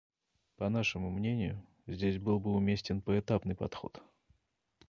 [0.57, 4.01] По нашему мнению, здесь был бы уместен поэтапный подход.